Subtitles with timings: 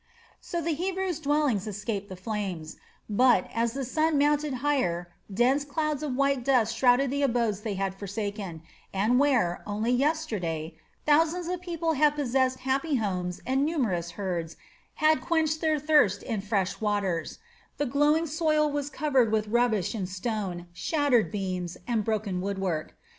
[0.39, 2.75] So the Hebrews' dwellings escaped the flames;
[3.07, 7.75] but as the sun mounted higher dense clouds of white dust shrouded the abodes they
[7.75, 10.73] had forsaken, and where, only yesterday,
[11.05, 14.57] thousands of people had possessed happy homes and numerous herds
[14.95, 17.37] had quenched their thirst in fresh waters,
[17.77, 22.95] the glowing soil was covered with rubbish and stone, shattered beams, and broken woodwork.